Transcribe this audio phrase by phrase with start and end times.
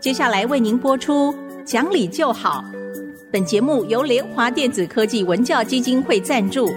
[0.00, 1.32] 接下来为您播出
[1.64, 2.64] 《讲理就好》。
[3.32, 6.68] 本节目由联华电子科技文教基金会赞助。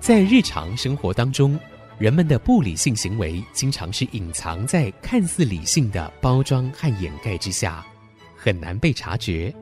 [0.00, 1.56] 在日常生活当中，
[1.98, 7.86] 人们的不理性行为经常是隐藏在看似理性的包装和掩盖之下，
[8.38, 9.52] 很难被察觉。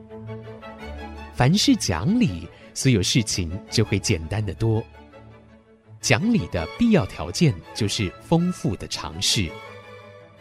[1.33, 4.83] 凡事讲理，所有事情就会简单的多。
[5.99, 9.49] 讲理的必要条件就是丰富的尝试。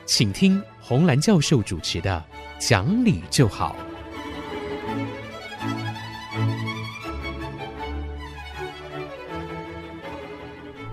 [0.05, 2.23] 请听红兰教授主持的
[2.69, 3.75] 《讲理就好》。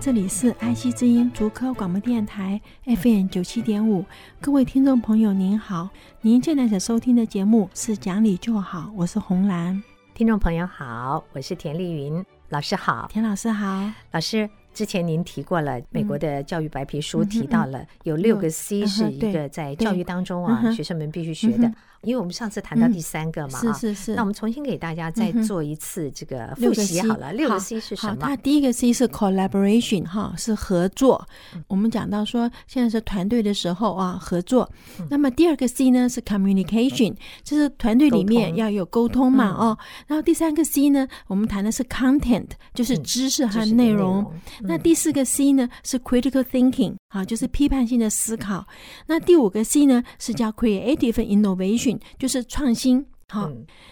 [0.04, 4.04] 这里是爱惜之音竹科广播电台 FM 九七点五，
[4.38, 5.88] 各位听众朋友您好，
[6.20, 9.82] 您现在所收听的节目是《讲理就好》，我是红兰。
[10.12, 14.50] 听众朋友好，我是田丽云老师好，田老师好，老师。
[14.74, 21.72] 之前您提过了美国的教育白皮书，提到了有六个 C 是一个在教育当中啊，学生们必须学的。
[22.02, 24.14] 因为我们上次谈到第三个嘛，是是是。
[24.14, 27.32] 那我们重新给大家再做一次这个复习好了。
[27.32, 28.18] 六个 C 是什么？
[28.20, 31.26] 它第一个 C 是 collaboration 哈，是合作。
[31.66, 34.70] 我们讲到说现在是团队的时候啊，合作。
[35.08, 39.78] 那么第二个 C 呢是 communication，就是团队里面要有沟通嘛哦。
[40.06, 44.30] 然后第三个 C 呢，我们谈的是 content，就是知识和内容。
[44.66, 48.66] 那第四个 C 呢是 critical thinking，啊，就是批判性的思考。
[49.06, 53.06] 那第五个 C 呢是叫 creative innovation，就是创新。
[53.28, 53.50] 好，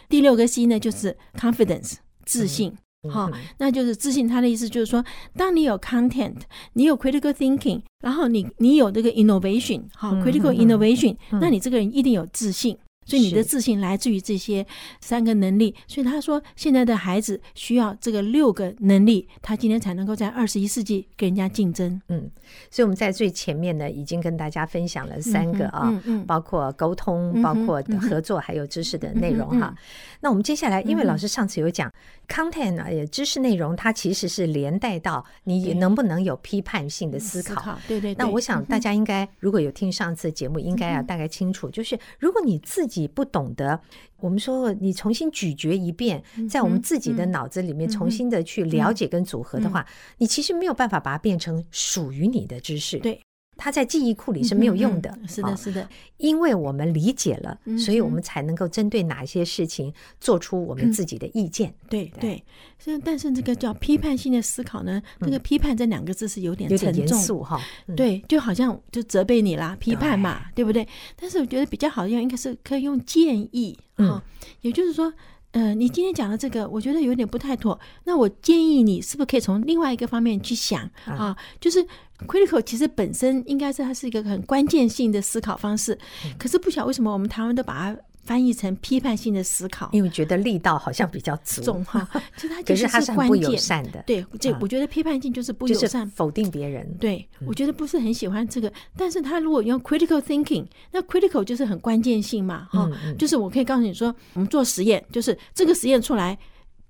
[0.09, 2.75] 第六个 C 呢就是 confidence，自信。
[3.11, 3.28] 好，
[3.59, 4.28] 那就是自信。
[4.28, 5.05] 他的意思就是说，
[5.37, 6.37] 当你有 content，
[6.75, 12.78] 你有 critical thinking，然后你你有这个 innovation，好，critical innovation，那你这个人一定有自信。
[13.05, 14.67] 所以你的自信来自于这些
[15.00, 22.00] 三个能力，所以他说现在的孩子需要这个六个能力，他今天才能够在二十一世纪跟人家竞争。
[22.09, 22.31] 嗯，
[22.71, 29.75] 所以我们在最前面呢，已经跟大家分享了三个啊，嗯嗯，包括沟通、包括合作，还有知识的内容哈。
[30.21, 31.93] 那我们接下来，因为老师上次有讲
[32.32, 37.78] content 啊，也知识内容，它其实是连带到你能不能有批判性的思考。
[37.88, 38.15] 对对。
[38.15, 43.81] 那我想大家应该如果有听上次节目，应该啊大概清楚，就是如果你自己自己不懂得，
[44.19, 49.87] 我们说你重新咀嚼一遍，在我们自己的脑子里面重新的去了解跟组合的话，
[50.19, 52.98] 你其实没有办法把它变成属于你的知识。
[52.98, 53.21] 对。
[53.62, 61.72] 它在记忆库里是没有用的，是的，是的，因为我们理解了，所以我们才能够针对哪些事情做出我们自己的意见。
[61.89, 62.43] 对对，
[62.77, 67.61] 所以但是这个叫批判性的思考呢，这个批判这两个字是有点沉重哈，
[67.97, 70.84] 对，就好像就责备你啦，批判嘛，对不对？
[71.15, 74.21] 但是我觉得比较好用应该是可以用建议哈，
[74.62, 75.15] 也就是说。
[75.53, 77.78] 呃，你今天讲的这个，我觉得有点不太妥。
[78.05, 81.37] 那我建议你是不是可以从另外一个方面去想啊？
[81.61, 81.87] 就是
[82.27, 85.99] critical 其实本身应该是它是一个很关键性的思考方式，
[86.38, 87.97] 可是不晓得为什么我们台湾都把它。
[88.25, 92.09] 翻译成批判性的思考，因为觉得力道好像比较重哈。
[92.38, 93.56] 其实它其实是关键的。
[93.56, 96.88] 善的，对，这我觉得批判性就是不友善，否定别人。
[97.00, 98.72] 对，我觉得不是很喜欢这个。
[98.97, 106.39] 但是他如果用 critical thinking，那 critical 就是很关键性嘛，哈，就是我可以告诉你说，我们做实验，就是这个实验出来，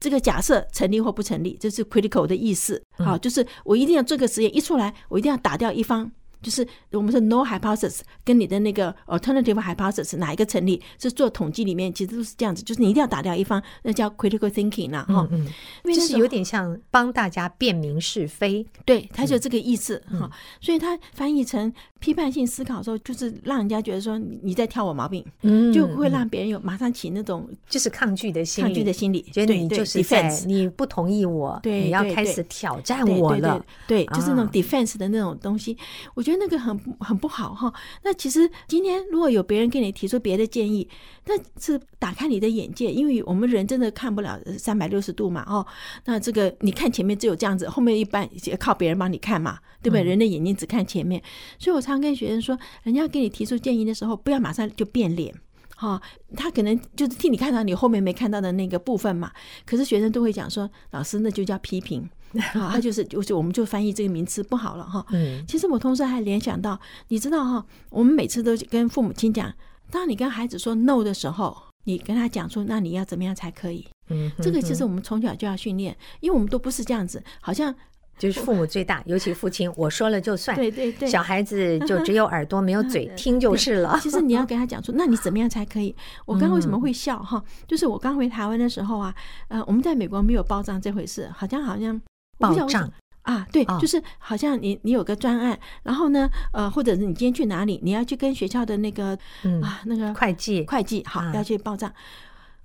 [0.03, 2.83] 这个假设成立或不成立，这是 critical 的意思。
[2.99, 6.11] 好，就是我一定要做个实验一出来，我一定要打掉一方。
[6.43, 10.83] 就是我们说 null hypothesis 跟你的那个 alternative hypothesis 哪一个成立？
[10.99, 15.47] 是做统计里面其实都是这样子，就是你一定要打掉一方，那叫 critical thinking 啦，哈，嗯，
[15.85, 20.29] 就是有点像帮大家辨明是非，对，他就这个意思哈，
[20.61, 35.75] 所以他翻译成批判性思考的时候，就是让人家觉得说你在挑我毛病，嗯，就会让别人有马上起那种就是抗拒的心抗拒的心理，觉得你就是在你不同意我，对，你要开始挑战我了，对，就是那种 defense 的那种东西，
[36.13, 36.43] 我觉得。
[36.43, 37.73] 那个很很不好哈。
[38.03, 40.89] 那其实今天如果有别人给你提出别的建议，
[41.25, 45.65] 那是打开你的眼界，因为我们人真的看不了三百六十度嘛哦。
[46.05, 50.03] 那这个你看前面只有这样子，后面一般也靠别人帮你看嘛，对不对？
[50.03, 51.23] 人的眼睛只看前面，
[51.61, 55.35] 所以我常跟学生说，人家给你提出建议的时候，不要马上就变脸
[55.77, 56.01] 哈。
[56.37, 59.31] 他可能就是替你看到你后面没看到的那个部分嘛。
[59.65, 62.09] 可是学生都会讲说，老师那就叫批评。
[62.55, 65.05] 好，他就是就是，我们就翻译这个名词不好了哈。
[65.11, 69.53] 嗯，其实我同时还联想到，你知道哈，我们每次都跟父母亲讲，
[69.91, 71.55] 当你跟孩子说 no 的时候，
[71.85, 73.87] 你跟他讲说，那你要怎么样才可以？
[74.09, 77.75] 嗯，这个其实我们从小就要训练，因为我们都不是这样子，好像
[78.23, 80.57] 就是父母最大，尤其父亲，我说了就算。
[80.57, 83.99] 对对对，小孩子就只有耳朵没有 嘴，听就是了。
[84.01, 85.93] 其实你要 给他讲说，那你怎么样才可以？
[86.25, 87.43] 我刚刚为什么会笑哈？
[87.67, 89.13] 就是我刚回台湾的时候啊，
[89.49, 92.01] 呃，我们在美国没有报账这回事，好像好像
[92.39, 92.89] 报账
[93.23, 99.19] 啊，对，就是好像你你有个专案，然后呢，呃，或者是你今天去哪里，你要去跟学校的那个
[99.61, 101.93] 啊那个会计会计好要去报账。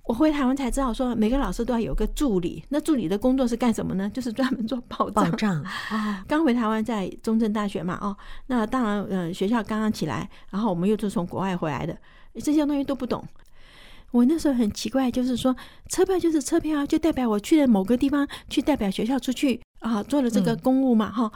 [0.08, 2.64] 我回台湾才知道，说每个老师都要有个助理。
[2.70, 4.10] 那助理的工作是干什么呢？
[4.14, 5.30] 就是专门做报账。
[5.30, 8.16] 报账啊， 刚回台湾在中正大学嘛，哦，
[8.46, 11.94] 那当然，呃，学校刚刚起来，然后我们又是从国外回来的，
[12.42, 13.22] 这些东西都不懂。
[14.10, 15.54] 我那时候很奇怪，就是说
[15.90, 21.30] 车票就是车票，就代表我去了某个地方，去代表学校出去啊，做了这个公务嘛，哈、嗯。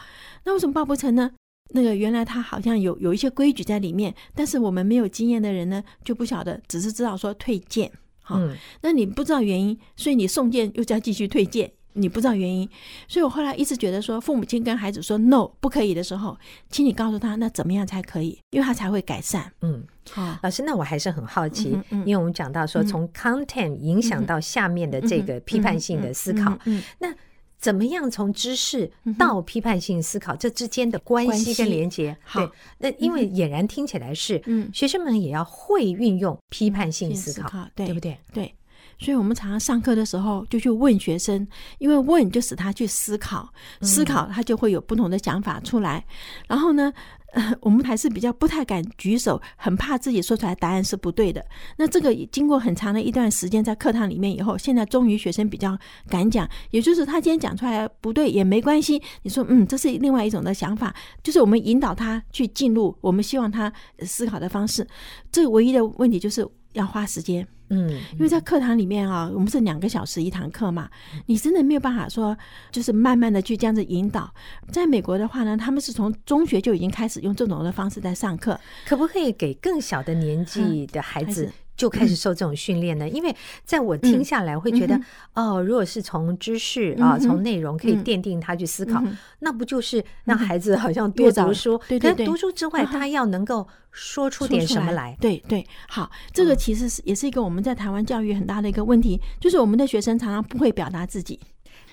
[0.44, 1.30] 那为什么报不成呢？
[1.74, 7.92] 那个原来他好像有有一些规矩在里面，但是我们没有经验的人呢，就不晓得，只是知道说退件。
[8.22, 8.40] 好，
[8.80, 12.68] 那你不知道原因，所以你送件又再继续退件，你不知道原因，
[13.06, 16.38] 所以我后来一直觉得说，父母亲跟孩子说 “no” 不可以的时候，
[16.70, 19.52] 请你告诉他那怎么样才可以，因为他才会改善。
[19.60, 26.58] 嗯，好，老师，那我还是很好奇，因为我们讲到说，从 content 影响到下面的这个批判性的思考，
[26.98, 27.14] 那。
[27.62, 32.14] 怎么样从知识到批判性思考这之间的关系跟连接？
[32.34, 38.18] 对，那因为俨然听起来是，嗯，学生们也要会运用批判性思考，对不对？
[38.34, 38.52] 对，
[38.98, 41.46] 所以我们常常上课的时候就去问学生，
[41.78, 43.48] 因为问就使他去思考，
[43.80, 46.04] 思考他就会有不同的想法出来，
[46.48, 46.92] 然后呢，
[47.60, 51.44] 我们还是比较不太敢举手，很怕自己说出来答案是不对的。
[51.76, 59.00] 那这个经过很长的一段时间在课堂里面以后，现在终于学生比较敢讲，也就是他今天讲出来不对也没关系。
[59.22, 64.86] 你说，嗯，这是另外一种的想法，就是我们引导他去进入我们希望他思考的方式。
[65.30, 67.46] 这唯一的问题就是要花时间。
[67.68, 70.90] 嗯，因为在课堂里面啊，我们是两个小时一堂课嘛，
[71.24, 72.36] 你真的没有办法说，
[72.70, 74.30] 就是慢慢的去这样子引导。
[74.70, 81.50] 在美国的话呢，他们是从中学就已经开始用这种的方式在上课，可不可以给更小的年纪的孩子？
[81.76, 83.08] 就开始受这种训练呢？
[83.08, 83.34] 因为
[83.64, 85.00] 在我听下来，会觉得
[85.34, 89.02] 哦，如果是从知识啊，从内容可以奠定他去思考，
[89.40, 91.80] 那不就是让孩子好像多读书？
[91.88, 92.26] 对对对。
[92.26, 95.16] 读书之外，他要能够说出点什么来。
[95.20, 95.66] 对对。
[95.88, 101.40] 好，这个其实是也是一个我们在台湾教育很大的一个问题，就是我们的学生常常不会表达自己。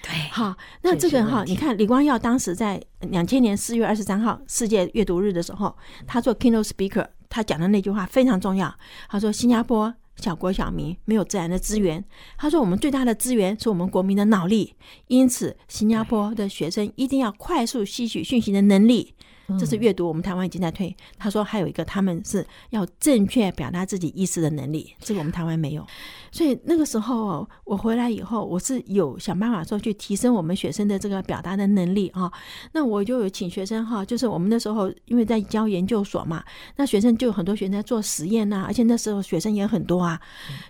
[0.04, 0.12] 对。
[0.32, 7.08] 好，那这个哈，你看李光耀当时在两千年四月二十三号世界阅读日的时候，他做 keynote speaker。
[7.30, 8.74] 他讲的那句话非常重要。
[9.08, 12.04] 他说：“新加坡小国小民没有自然的资源。
[12.38, 14.74] 他说我们最大的资源是我们国民的脑力，
[15.08, 19.14] 因此新加坡的学生一定要快速吸取讯息的能力。”
[19.58, 20.96] 这是阅读，我们台湾已经在推。
[21.18, 25.86] 他说还有一个，他们是要正确表达自己意思的能力，这个我们台湾没有。
[26.32, 32.32] 所以那个时候我回来以后，我是有想办法说去提升我们学生的这个表达的能力啊。
[32.74, 36.44] 那我就有请学生哈，就是我们那时候因为在教研究所嘛，
[36.76, 40.20] 那学生就有很多学生在做实验呐，而且那时候学生也很多啊。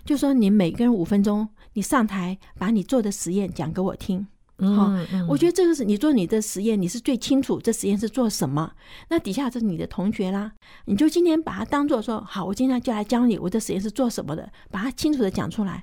[0.04, 4.26] 就说你每个人五分钟，你上台把你做的实验讲给我听。
[4.60, 4.92] 好，
[5.28, 8.70] 我觉得这个是你做你的实验，你是最清楚这实验是做什么。
[9.08, 10.52] 那底下是你的同学啦，
[10.84, 15.82] 你就今天把它当做说，好，我今天就来教你我的实验是做什么的，把它清楚的讲出来。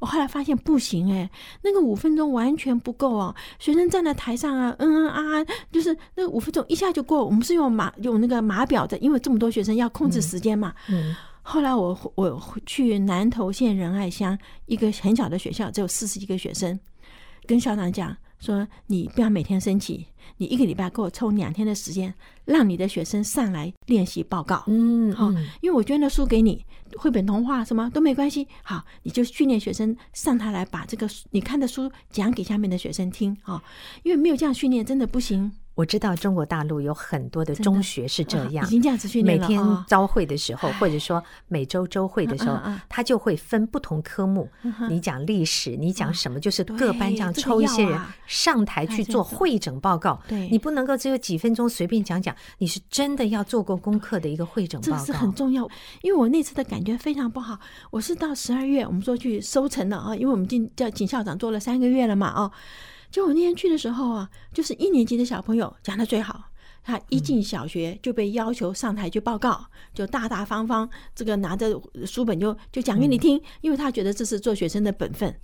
[0.00, 1.30] 我后来发现不行哎，
[1.62, 3.34] 那个五分钟完全不够哦。
[3.58, 7.24] 学生站在台上啊，嗯嗯啊啊，就是那五分钟一下就过。
[7.24, 10.74] 我们是用码用那个码表的，因为这么多学生要控制时间嘛。
[10.88, 11.14] 嗯。
[11.42, 16.78] 后来我我去南投县仁爱乡一个很小的学校，只有四十几个学生。
[17.48, 22.12] 跟校长讲说，你不要每天升旗，你一个礼拜给我抽两天的时间，
[22.44, 24.62] 让你的学生上来练习报告。
[24.66, 25.30] 嗯，好，
[25.62, 26.62] 因为我捐了书给你，
[26.98, 28.46] 绘本童话什么都没关系。
[28.62, 33.34] 好，你就训练学生上台来把这个你看的书讲给下面的学生听。
[33.44, 33.64] 啊，
[34.02, 35.50] 因为没有这样训练，真的不行。
[35.78, 39.46] 我知道中国大陆有很多的中学是这样，已经这样子训练了。
[39.48, 42.58] 每天招会的时候，或者说每周周会的时候，
[42.88, 44.50] 他就会分不同科目。
[44.90, 50.20] 你讲历史，你讲什么，就是各班这样抽一些人上台去做会诊报告。
[50.26, 54.98] 对，你不能够只有几分钟随便讲讲，你是真的要做过功课的一个会诊报告。
[54.98, 55.62] 这是很重要，
[56.02, 57.56] 因为我那次的感觉非常不好。
[57.92, 62.50] 我是到十二月，我们说去收成了啊，因为我们进叫请校长做了三个月了嘛，哦。
[63.10, 66.44] 就我那天去的时候啊，就是一年级的小朋友讲的最好。
[66.84, 75.34] 他一进小学就被要求上台去报告，就大大方方这个拿着书本就就讲给你听，因为他觉得这是做学生的本分。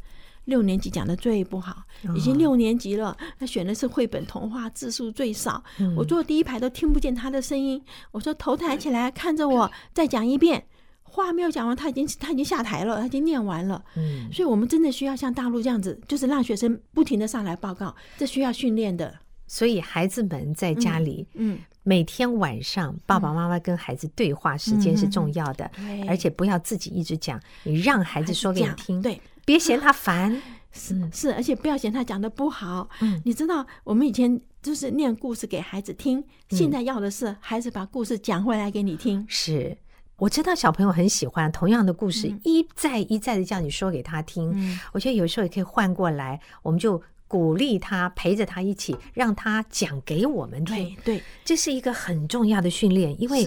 [0.47, 1.83] 六年级讲的最不好，
[2.14, 5.62] 已经六年级了，他选的是绘本童话，字数最少。
[5.97, 7.83] 我坐第一排都听不见他的声音。
[8.12, 10.66] 我说头抬起来看着我， 再讲一遍。
[11.14, 13.80] 话没有讲完，他已经他已经下台了，他已经念完了。
[13.97, 19.14] 嗯，所以我们真的需要像大陆这样子，就是让学生不停的上来报告，这需要训练的。
[19.47, 25.71] 所以孩子们在家里，嗯，每天晚上爸爸妈妈跟孩子对话时间是重要的，
[26.09, 30.40] 而且不要自己一直讲，你让孩子说给你听，对，别嫌他烦，
[30.73, 32.88] 是是，而且不要嫌他讲的不好。
[33.00, 39.25] 嗯，你知道我们以前就是念故事给孩子听，现在要的是孩子把故事讲回来给你听。
[39.28, 39.76] 是，
[40.16, 44.78] 我知道小朋友很喜欢同样的故事，一再一再的叫你说给他听。
[44.92, 47.02] 我觉得有时候也可以换过来，我们就。
[47.26, 50.94] 鼓励他，陪着他一起，让他讲给我们听。
[51.02, 53.21] 对，对，这是一个很重要的训练。
[53.21, 53.44] 因为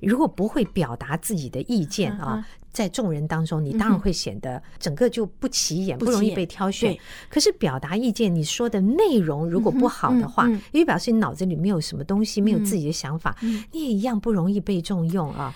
[0.00, 6.94] 如果不会表达自己的意见啊，在众人当中，你当然会显得整个就不起眼，不容易被挑选。
[7.30, 13.34] 可是表达意见，你说的内容如果不好的话，因为表示你脑子里没有什么东西，没有自己的想法，
[13.70, 15.54] 你也一样不容易被重用啊。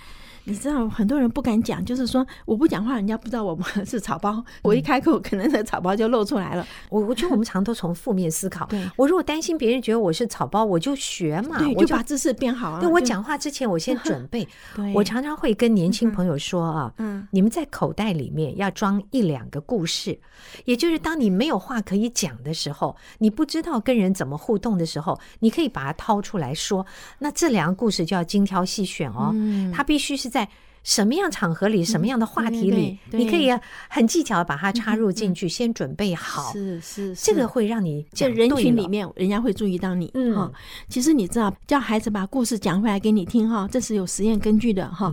[0.48, 4.42] 你知道很多人不敢讲，就是说我不讲话，人家不知道我们是草包。
[4.62, 6.64] 我一开口，可能那草包就露出来了。
[6.88, 8.64] 我我觉得我们常都从负面思考。
[8.66, 12.80] 对，我如果担心别人觉得我是草包，我就学嘛，我就把姿势变好啊。
[12.80, 14.46] 对，我讲话之前，我先准备。
[14.94, 20.16] 我常常会跟年轻朋友说啊，嗯，你们在口袋里面要装一两个故事，
[20.64, 26.86] 也就是当你没有话可以讲的时候，你不知道跟人怎么互动的时候，你可以把它掏出来说。
[27.18, 29.34] 那这两个故事就要精挑细选哦，
[29.74, 30.48] 它必须是在。
[30.86, 33.50] 什么样场合里，什么样的话题里，你可以
[33.90, 36.52] 很技巧的把它插入进去，先准备好。
[36.52, 40.08] 是是，这个会让你在人群里面，人家会注意到你。
[40.14, 40.48] 嗯，
[40.88, 45.12] 其实你知道，叫孩子把故事讲回来给你听哈，这是有实验根据的哈。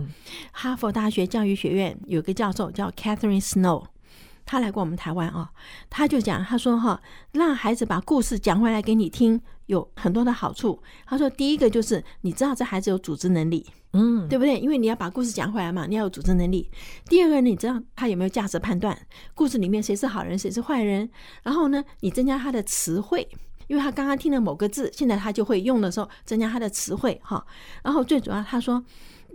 [0.52, 3.86] 哈佛大学教育学院有个教授叫 Catherine Snow，
[4.46, 5.50] 他来过我们台湾啊，
[5.90, 7.02] 他就讲，他说哈，
[7.32, 10.80] 让孩子把故事讲回来给你听，有很多的好处。
[11.04, 13.66] 他说，第一个就是你知道这孩子有组织能力。
[13.94, 14.58] 嗯，对不对？
[14.58, 16.68] 因为你要把故事讲回来嘛，你要有组织能力。
[17.06, 18.98] 第二个，你知道他有没有价值判断？
[19.34, 21.08] 故事里面谁是好人，谁是坏人？
[21.44, 23.28] 然后呢，你增加他的词汇，
[23.68, 27.46] 因为他刚刚听了某个字，现在他就会用的时候，增加他的词汇哈。
[27.84, 28.84] 然后最主要，他说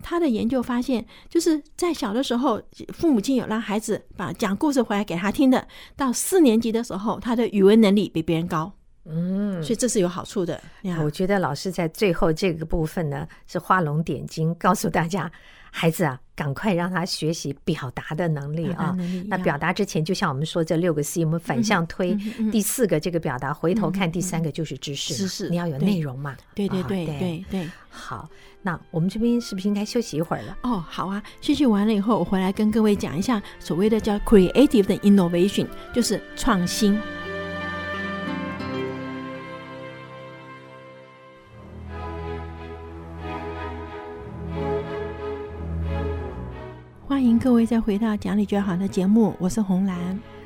[0.03, 8.73] 他的研究发现，就是在小的时候，父母亲有让孩子把讲故事回来给他听的，到四年级的时候，他的语文能力比别人高。
[9.09, 10.61] 嗯，所以这是有好处的。
[11.03, 15.31] 我觉得老师在最后这个部分呢，是画龙点睛，告诉大家，
[15.71, 18.95] 孩子啊，赶快让他学习表达的能力啊。
[19.27, 22.17] 那表达之前，就像我们说这六个 C，我们反向推，
[22.51, 26.35] 第四个这个表达，回头看第三个就是知识，知识你要有内容嘛。
[26.55, 27.69] 对对对对对。
[27.89, 28.29] 好，
[28.61, 30.57] 那我们这边是不是应该休息一会儿了？
[30.63, 36.97] 哦，好啊，休息完了以后，我回来跟各位讲一下所谓的叫 creative 的 innovation，就是创新。
[47.09, 49.97] 欢迎各位再回到讲理就好的节目，我是红兰。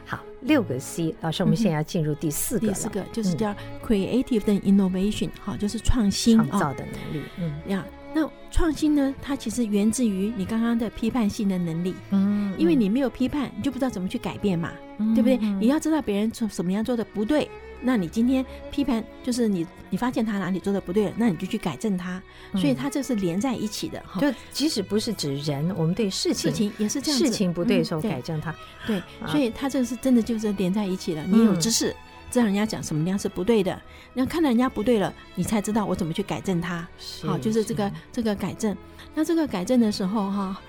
[0.06, 2.70] 好，六个 C，老师，我们现在要进入第四个。
[2.70, 3.54] 第四个就是叫
[3.86, 7.26] creative 的 innovation，好，就是创新创造的能力。
[7.38, 11.94] 嗯，呀，那创新呢，它其实源自于你刚刚的批判性的能力。
[12.12, 14.72] 嗯，因为你没有批判，你就不知道怎么去改变嘛，
[15.14, 15.36] 对不对？
[15.60, 17.52] 你要知道别人从什么样做的不对。
[17.84, 22.22] 那你今天批判，就是你你发现他哪里做的不对了，那你就去改正他，
[22.54, 24.22] 所以他这是连在一起的哈。
[24.22, 28.56] 就即使不是指人，我们对事情事情也是这样，事情不对的时候改正他。
[28.88, 31.24] 对，所以他这是真的就是连在一起的。
[31.26, 31.96] 你有知识，
[32.32, 33.80] 知道人家讲什么样是不对的，
[34.14, 36.88] 那看到人家不对了，你才知道我怎么去改正他。
[37.22, 38.76] 好，就是这个这个改正。
[39.14, 40.60] 那这个改正的时候哈，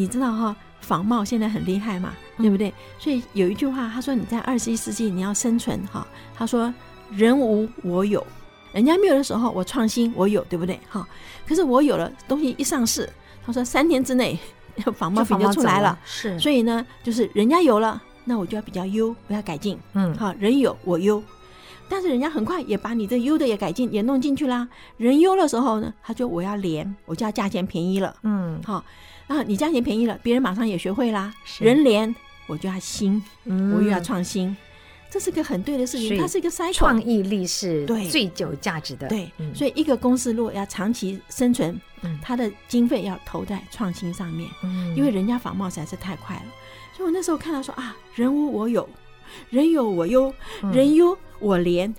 [0.00, 0.56] 你知道哈。
[0.80, 2.72] 仿冒现在很厉害嘛，对不对？
[2.98, 6.04] 所以有一句话，他说你在二十一世纪你要生存哈，
[6.34, 6.72] 他说
[7.12, 8.26] 人无我有，
[8.72, 10.80] 人家没有的时候我创新我有，对不对？
[10.88, 11.06] 哈，
[11.46, 13.08] 可是我有了东西一上市，
[13.44, 14.38] 他说三天之内
[14.96, 21.22] 仿冒品就出来了，是，所以呢，就是人家有了，那我就要比较优，我要改进，嗯，好，人有我优，
[21.90, 24.66] 但是人家很快也把你这优的也改进也弄进去啦，
[24.96, 28.82] 人优的时候呢，他就我要廉，我就要价钱便宜了，嗯，好。
[29.30, 31.32] 啊，你价钱便宜了，别人马上也学会啦。
[31.60, 32.12] 人连，
[32.48, 34.56] 我就要新，我又要创新，
[35.08, 36.18] 这是个很对的事情。
[36.18, 39.06] 它是一个 cycle，创意力是最有价值的。
[39.06, 41.80] 对，所以一个公司如果要长期生存，
[42.20, 44.50] 它的经费要投在创新上面。
[44.96, 46.42] 因为人家仿冒实在是太快了。
[46.96, 48.88] 所以我那时候看到说啊，人无我有，
[49.50, 50.34] 人有我优，
[50.72, 51.94] 人优我廉，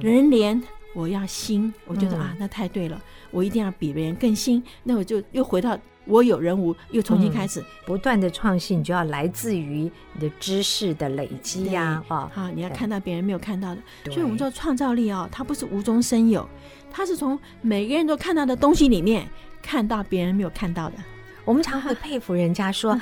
[0.00, 0.62] 人廉
[0.94, 1.74] 我要新。
[1.84, 3.02] 我觉得啊，那太对了，
[3.32, 4.62] 我一定要比别人更新。
[4.84, 5.76] 那我就又回到。
[6.06, 16.48] 我有人无，又重新开始，嗯、不断的创新，你就要来自于你的知识的累积呀，啊，好，你要看到别人没有看到的，所以我们说创造力哦，它不是无中生有，
[16.90, 19.28] 它是从每个人都看到的东西里面
[19.60, 20.96] 看到别人没有看到的。
[21.44, 22.98] 我们常会佩服人家说。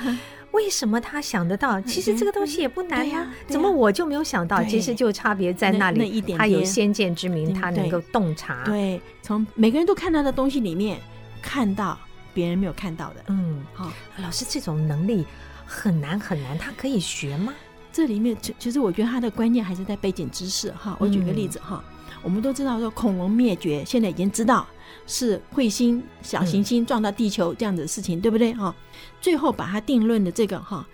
[0.51, 1.81] 为什么他想得到？
[1.81, 4.63] 其实这个东西也不难呀，怎么我就没有想到？
[4.63, 8.63] 其实就差别在那里，那一点点他有先见之明，他能够洞察。
[8.63, 10.97] 对，从每个人都看到的东西里面，
[11.41, 11.99] 看到
[12.35, 13.23] 别人没有看到的。
[13.29, 15.25] 嗯，好，老师这种能力
[15.65, 17.51] 很难很难，他可以学吗？
[17.91, 20.95] 这里面其其实我觉得他的关键还是在背景知识哈。
[20.99, 21.83] 我举个例子哈，
[22.21, 24.67] 我们都知道说恐龙灭绝，现在已经知道。
[25.07, 28.73] 是彗星小行星撞到地球这样子的事情，嗯、对不对哈？
[29.21, 30.87] 最后把它定论的这个哈，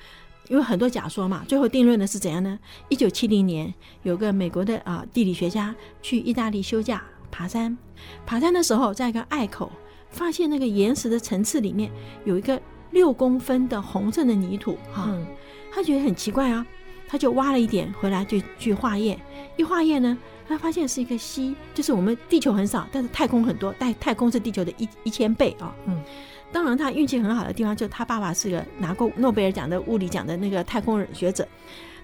[0.50, 2.60] 因为很多假说嘛，最后定论的是怎样呢？
[2.90, 7.78] 一九七零年，有个美国的啊地理学家去意大利休假爬山，
[8.26, 9.72] 爬山的时候，在一个隘口
[10.12, 11.90] 发现那个岩石的层次里面
[12.26, 15.26] 有一个六公分的红色的泥土哈，嗯、
[15.74, 16.66] 他觉得很奇怪啊，
[17.08, 19.20] 他就挖了一点回来就去化验，
[19.58, 20.18] 一化验呢。
[20.48, 25.74] 他发现是一个稀，就是我们地球很少，但是太空很多，但太空是地球的一一千倍啊。
[25.86, 26.04] 嗯，
[26.52, 31.48] 当然他运气很好的地方，就他爸爸是个拿过诺贝尔奖的物理奖的那个太空学者，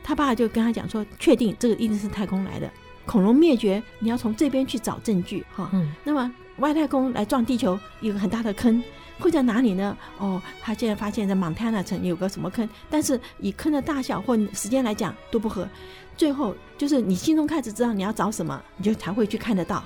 [0.01, 2.71] 他爸爸就跟他讲说，确定这个一定是太空来的。
[3.05, 5.69] 恐龙灭绝，你要从这边去找证据哈。
[5.73, 8.81] 嗯，那么外太空来撞地球，有个很大的坑，
[9.19, 9.95] 会在哪里呢？
[10.17, 15.67] 哦，他现在发现在蒙塔纳城有个什么坑，但是以坑的大小或时间来讲都不合。
[16.15, 19.83] 最后就是你心中开始知道你要找什么，你就才会去看得到。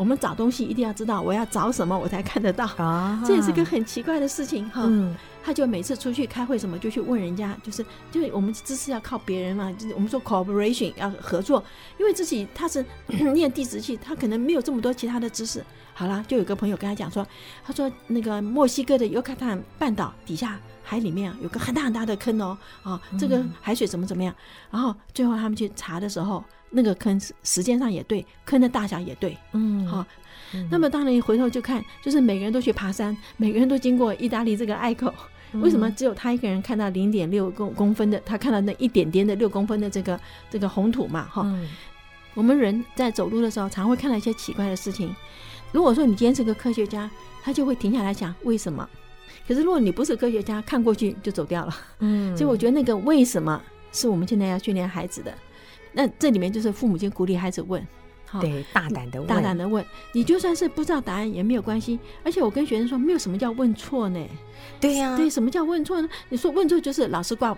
[0.00, 2.64] 我们找东西一定要知道我要找什么，我才看得到。
[2.78, 4.84] 啊，这也是个很奇怪的事情哈。
[4.86, 5.14] 嗯，
[5.44, 11.62] 他就每次出去开会什么，就去问人家，就是就是我们知识要靠别人嘛，就是我们说 cooperation 要合作，
[11.98, 12.82] 因为自己他是
[13.34, 15.62] 念地质系，他可能没有这么多其他的知识。
[15.92, 17.26] 好啦，就有个朋友跟他讲说，
[17.62, 20.58] 他说那个墨西哥的尤卡坦半岛底下。
[20.82, 24.34] 海里面有个很大很大的坑哦，啊，这个海水怎么怎么样？
[24.72, 30.04] 然后最后他们去查的时候，那个坑时间上也对，坑的大小也对，嗯，好。
[30.68, 35.14] 那么当然一回头就看，就是每个人都去爬山，每个人都经过意大利这个隘口，
[35.52, 38.20] 为什么只有他一个人看到零点六公公分的？
[38.26, 40.18] 他看到那一点点的六公分的这个
[40.50, 41.46] 这个红土嘛，哈。
[42.34, 45.14] 我们人在走路的时候，常会看到一些奇怪的事情。
[45.70, 47.08] 如果说你今天是个科学家，
[47.42, 48.88] 他就会停下来想为什么。
[49.46, 51.76] 可是，如果你不是科学家，看过去就走掉了。
[52.00, 53.60] 嗯，所以我觉得那个为什么
[53.92, 55.32] 是我们现在要训练孩子的。
[55.92, 57.84] 那这里面就是父母亲鼓励孩子问，
[58.40, 59.84] 对，大胆的问，大胆的问。
[60.12, 61.98] 你就算是不知道答案也没有关系。
[62.24, 64.24] 而且我跟学生说，没有什么叫问错呢。
[64.80, 66.08] 对呀，对，什么叫问错呢？
[66.28, 67.56] 你说问错就是老师挂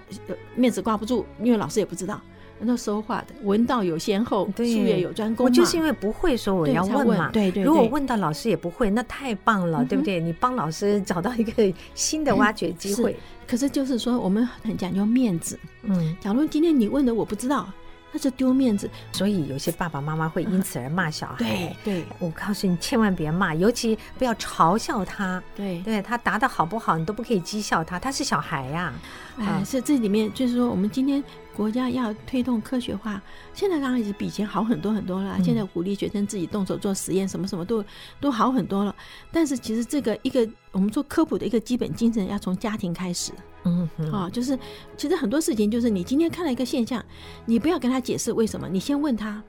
[0.55, 2.21] 面子挂不住，因为老师也不知道。
[2.65, 5.45] 那说话的，文道有先后，术业有专攻。
[5.45, 7.29] 我就是因为不会说我要问嘛。
[7.33, 7.65] 对对。
[7.65, 10.21] 如果问到老师也不会，那太棒了，对不对？
[10.21, 13.17] 你帮老师找到一个新的挖掘机会。
[13.49, 15.59] 可是就是说，我们很讲究面子。
[15.83, 16.17] 嗯。
[16.21, 17.69] 假如今天你问的我不知道，
[18.13, 18.89] 那就丢面子。
[19.11, 21.37] 所以有些爸爸妈妈会因此而骂小孩。
[21.39, 22.05] 对对。
[22.19, 25.43] 我告诉你，千万别骂，尤其不要嘲笑他。
[25.57, 28.93] 对对，他答的好不好，你都不可以讥笑他，他是小孩呀。
[29.39, 31.23] 哎，是这里面就是说，我们今天。
[31.57, 33.21] 国家要推动科学化，
[33.53, 35.39] 现在当然是比以前好很多很多了。
[35.45, 37.85] 现在鼓励学生自己动手做实验，什么什么都
[38.21, 38.95] 都好很多了。
[39.31, 43.33] 但是其实这个一个我们做科普的一个基本精神，要从家庭开始。
[43.65, 44.59] 嗯，啊，就是
[44.97, 47.05] 其实很多事情就是你今天看了一个现象，
[47.45, 49.43] 你不要跟他解释为什么，你先问他，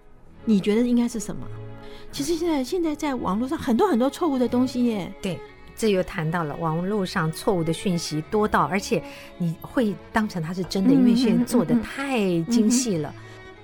[0.46, 1.48] 你觉得应该是什么？
[2.12, 5.12] 其实现在现在在网络上很多很多错误的东西耶。
[5.22, 5.40] 对。
[5.84, 9.04] 这又谈到了网络上错误的讯息多到，而且
[9.38, 13.14] 你会当成它是真的，因为现在做的太精细了。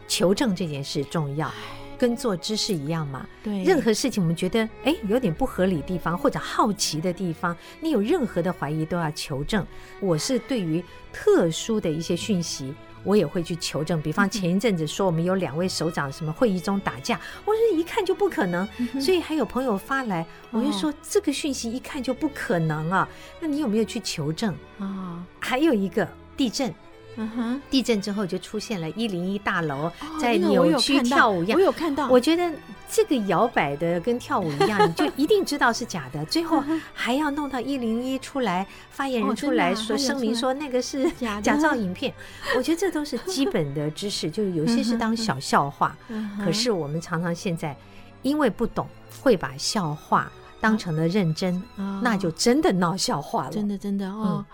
[0.05, 1.49] 求证这件事重要，
[1.97, 3.25] 跟做知识一样嘛。
[3.41, 9.65] 对，任何事情我们觉得哎有点不合理的地方或者好奇的地方，你有任何的怀疑都要求证。
[10.01, 12.73] 我是对于特殊的一些讯息。
[13.03, 18.67] 我也会去求证，比方前一阵子说我们有两位首长什么会议中打架，我说一看就不可能，
[18.99, 23.07] 所以还有朋友发来，我就说这个讯息一看就不可能啊，
[23.39, 25.23] 那你有没有去求证啊？
[25.39, 26.73] 还有一个地震。
[27.19, 32.07] 嗯哼，地震之后就出现了一零一大楼在扭曲跳舞一样，我有看到。
[32.07, 32.49] 我觉得
[32.89, 36.23] 这个摇摆的跟跳舞一样， 你就一定知道是假的。
[36.25, 42.13] 最后还要弄到一零一出来，发言人出来说声明说那个是假造影片。
[42.55, 45.95] 我觉得这都是基本的知识，就是有些是当小笑话。
[46.43, 47.75] 可是我们常常现在
[48.21, 48.87] 因为不懂，
[49.21, 51.61] 会把笑话当成了认真，
[52.01, 53.51] 那就真的闹笑话了。
[53.51, 54.45] 真的，真的哦。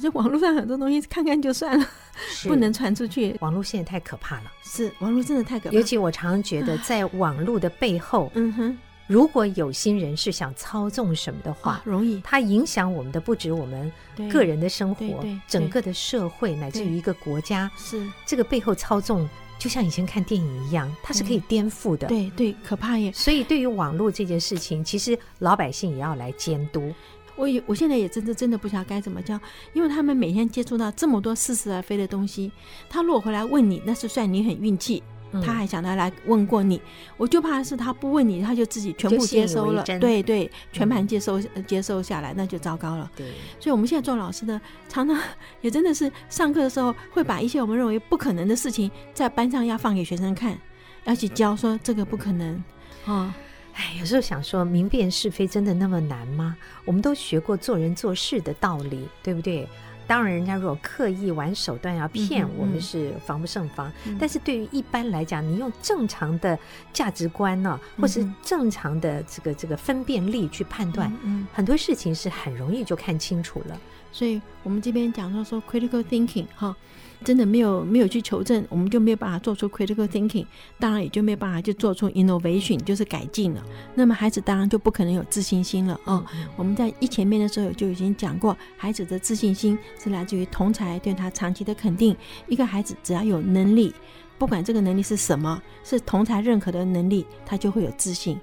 [0.00, 1.86] 这网络上很多东西看看就算了，
[2.44, 3.36] 不能传出去。
[3.40, 5.74] 网络现在太可怕了，是网络真的太可怕。
[5.74, 12.20] 尤其我常常觉得，在网络的背后，嗯哼，如果有心人是想操纵什么的话，容易。
[12.22, 13.90] 它影响我们的不止我们
[14.30, 17.70] 个人的生活，整个的社会乃至于一个国家。
[17.76, 22.06] 是这个背后操纵，就像以前看电影一样，它是可以颠覆的。
[22.06, 23.10] 对对，可怕耶。
[23.12, 26.92] 所以对于网络这件事情，其实老百姓也要来监督。
[27.38, 29.40] 我也我现在也真的真的不知道该怎么教，
[29.72, 32.52] 因为他们每天接触到这么多似是而非的东西，
[32.90, 35.02] 他如果回来问你，那是算你很运气。
[35.44, 36.80] 他还想到来问过你，
[37.18, 43.10] 我就怕是他不问你，他就自己全部接收了，对对，全盘接收、嗯、接收下来，那就糟糕了。
[43.14, 43.26] 对，
[43.60, 45.20] 所以我们现在做老师的，常常
[45.60, 50.58] 也真的是上课的时候会把一些我们认为不可能的事情在班上要放给学生看，
[51.04, 52.64] 要去教说这个不可能
[53.04, 53.36] 啊。
[53.78, 56.56] 哎，有时候想说明辨是非真的那么难吗？
[56.84, 59.68] 我们都学过做人做事的道理，对不对？
[60.04, 63.88] 当然，人家如果刻意玩手段要骗我们，是防不胜防。
[64.04, 66.58] 嗯嗯、但是对于一般来讲，你用正常的
[66.92, 71.12] 价值观呢、啊，或是正常的这个这个分辨力去判断，
[71.52, 73.80] 很多事情是很容易就看清楚了。
[74.10, 76.74] 所以我们这边讲到说 critical thinking 哈。
[77.24, 80.46] 真的没有没有去求证，我们就没有办法做出 critical thinking，
[80.78, 83.62] 当然也就没有办法去做出 innovation，就是改进了。
[83.94, 86.24] 那么孩子当然就不可能有自信心了哦。
[86.56, 92.16] 我们在一前面的时候就已经讲过，孩子的自信心是来自于同才对他长期的肯定。
[92.46, 93.92] 一个孩子只要有能力，
[94.38, 98.38] 不管这个能力是什么，是同才认可的能力，他就会有自信。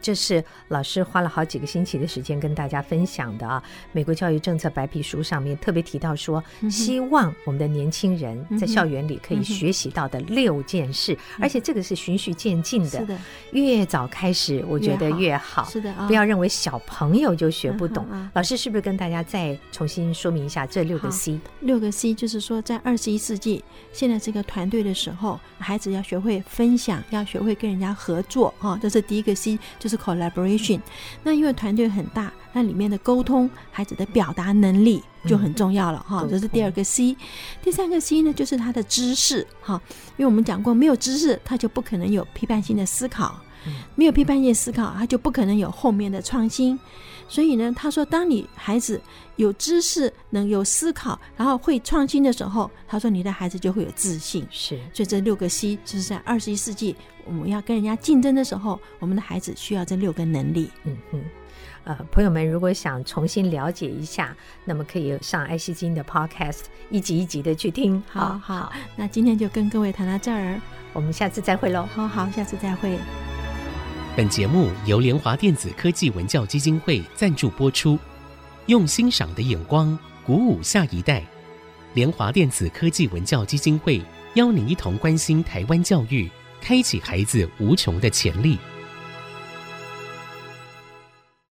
[0.00, 3.62] 这是老师花了好几个星期的时间跟大家分享的啊。
[3.92, 13.18] 美国教育政策白皮书上面特别提到说，希望我们的年轻人在校园里可以学习到的六件事，而且这个是循序渐进的，是的，
[13.52, 15.64] 越早开始，我觉得越好。
[15.64, 18.06] 是的，不要认为小朋友就学不懂。
[18.32, 21.38] 老师是不是跟大家再重新说明一下这六个 C？
[21.60, 29.89] 六个 C 就是说，在二十一世纪，现在这个团队的时候，孩子要学会分享，要学会跟人家合作啊，这是第一个 C，就是。
[29.90, 30.80] 是 collaboration，
[31.24, 36.26] 那因为团队很大，那里面的沟通，孩子的表达能力就很重要了哈。
[36.30, 37.16] 这是第二个 C，
[37.60, 39.80] 第三个 C 呢，就是他的知识哈。
[40.16, 43.38] 因为我们讲过，没有知识，他就不可能有批判性的思考，
[43.96, 46.78] 没有批判性思考，他就不可能有后面的创新。
[47.28, 49.00] 所以呢，他说，当你孩子
[49.36, 54.44] 有知识、能有思考，然后会创新的时候，他说你的孩子就会有自信。
[54.50, 56.96] 是，所以这六个 C 就是在二十一世纪
[57.30, 60.68] 我们要跟人家竞争的时候，我们的孩子需要这六个能力。
[60.82, 61.22] 嗯哼，
[61.84, 68.02] 呃，朋友们如果想重新了解一下，那么可以上爱惜金的 Podcast，一集一集的去听。
[68.08, 70.60] 好好，好，那今天就跟各位谈到这儿，
[70.92, 71.86] 我们下次再会喽。
[71.94, 72.98] 好好，下次再会。
[74.16, 77.96] 本节目由联华电子科技文教基金会赞助播出，
[78.66, 81.22] 用欣赏的眼光鼓舞下一代。
[81.94, 84.02] 联华电子科技文教基金会
[84.34, 86.28] 邀您一同关心台湾教育，
[86.60, 88.58] 开启孩子无穷的潜力。